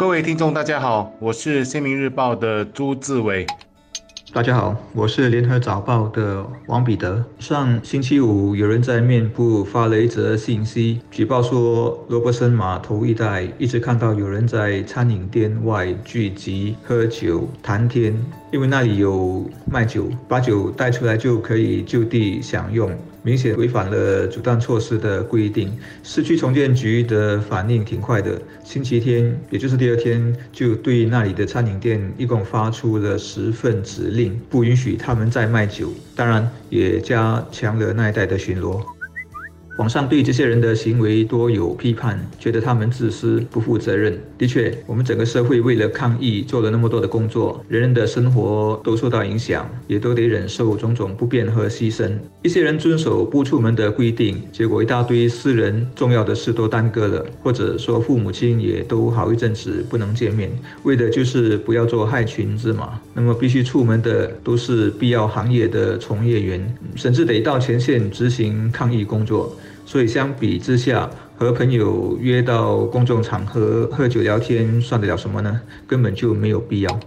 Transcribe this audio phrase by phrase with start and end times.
[0.00, 3.46] 各位听众，大家好，我是《新民日报》的朱志伟。
[4.32, 7.22] 大家好，我是联合早报的王彼得。
[7.38, 18.18] 上星期五，有人在面部发了一则信息，举报说罗伯森码头一带一直看到有人在餐饮店外聚集喝酒谈天，
[18.50, 22.90] 因为那里有卖酒，把酒带出来就可以就地享用。
[23.22, 25.70] 明显违反了阻断措施的规定。
[26.02, 35.92] 市区重建局的反应挺快的，星期天，也就是第二天，就对那里的餐饮店一共发出了十份指令，不允许他们再卖酒。
[36.16, 38.82] 当然，也加强了那一带的巡逻。
[39.80, 44.20] 网上对这些人的行为多有批判，觉得他们自私、不负责任。
[44.36, 52.12] 的确，我们整个社会为了抗疫做了那么多的工作，人人的生活都受到影响，也都得忍受种种不便和牺牲。
[52.42, 60.50] 一些人遵守不出门的规定，结果一大堆私人重要的事都耽搁了，或者说父母亲也都好一阵子不能见面，
[60.82, 63.00] 为的就是不要做害群之马。
[63.14, 69.56] 那么必须出门的都是必要行业的从业员，甚至得到前线执行抗疫工作。
[69.84, 75.60] 所以相比之下，和朋友约到公众场合喝酒聊天，算得了什么呢？
[75.86, 77.00] 根本就没有必要。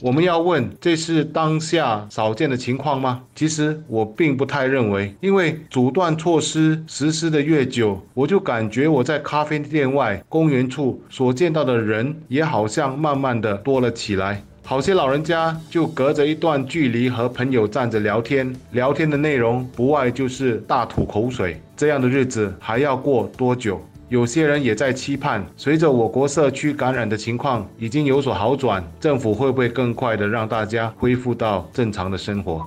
[0.00, 3.22] 我们要问，这是当下少见的情况吗？
[3.36, 14.42] 其实我并不太认为，因为阻断措施实施的越久，我就感觉我在咖啡店外、公园处所见到的人，也好像慢慢的多了起来。
[14.72, 21.60] 好些老人家就隔着一段距离和朋友站着聊天，聊天的内容不外就是大吐口水。
[21.76, 23.78] 这样的日子还要过多久？
[24.08, 32.66] 有些人也在期盼，随着我国社区感染的情况已经有所好转，政府会不会更快的让大家恢复到正常的生活？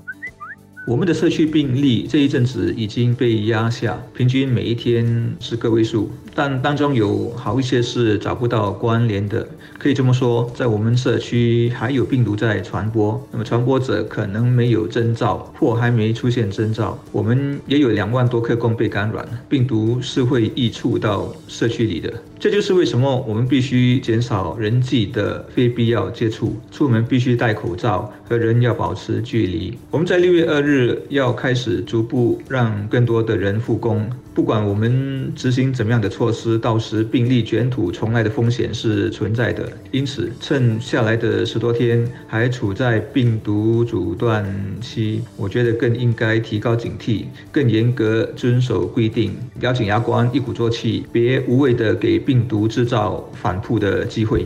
[0.88, 9.48] 我们的社区病例这一阵子已经被压下，平均每一天是个位数，但当中有好一些是找不到关联的。
[9.80, 16.98] 可以这么说，在我们社区还有病毒在传播，那么传播者可能没有征兆或还没出现征兆。
[17.12, 22.14] 我们也有两万多客工被感染，病毒是会溢出到社区里的。
[22.40, 29.78] 这就是为什么我们必须减少人际的非必要接触，出门必须戴口罩，和人要保持距离。
[29.92, 34.10] 我们在六月二日要开始逐步让更多的人复工。
[34.34, 39.72] 不管我们执行怎么样的措施，到时病例卷土重来的风险是存在的。
[39.92, 44.46] 因此，趁下来的十多天还处在病毒阻断
[44.82, 54.46] 期，我觉得更应该提高警惕，更严格遵守规定，咬紧牙关，一鼓作气，别无谓的给病毒制造反扑的机会。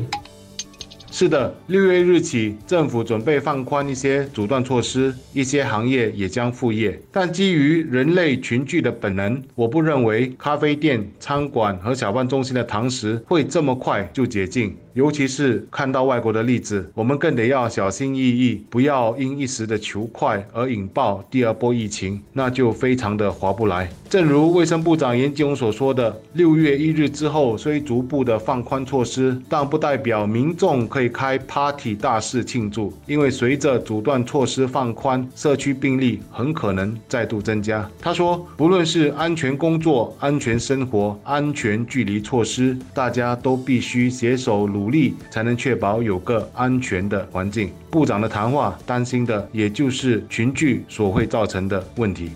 [1.20, 6.98] 是的，六月日起，政府准备放宽一些阻断措施，一些行业也将复业。
[7.12, 14.74] 但基于人类群聚的本能，我不认为咖啡店、餐馆和小贩中心的堂食会这么快就解禁。
[15.00, 23.90] 尤其是看到外国的例子，我们更得要小心翼翼，不要因一时的求快而引爆第二波疫情，那就非常的划不来。
[24.10, 37.90] 正如卫生部长严金所说的，六月一日之后虽逐步的放宽措施，但不代表民众可以开 party 大肆庆祝，因为随着阻断措施放宽，社区病例很可能再度增加。
[38.02, 44.89] 他说，不论是安全工作、安全生活、安全距离措施，大家都必须携手努。
[44.92, 47.72] 力才能确保有个安全的环境。
[47.90, 52.32] 部长的谈话担心的也就是群聚所会造成的问题。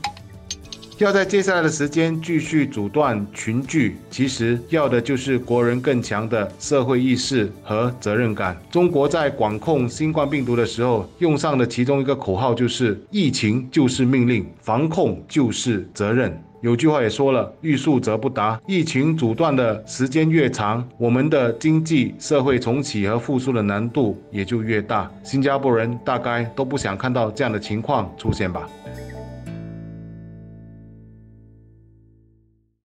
[0.99, 8.55] 要在接下来的时间继续阻断群聚，其实要的就是国人更强的社会意识和责任感。
[8.71, 16.31] 中国在管控新冠病毒的时候用上的其中一个口号就是“疫情就是命令，防控就是责任”。
[16.63, 18.57] 有句话也说了，欲速则不达。
[18.65, 25.11] 疫情阻断的时间越长，我们的经济社会重启和复苏的难度也就越大。
[25.23, 28.65] 新加坡人大概都不想看到这样的情况出现吧。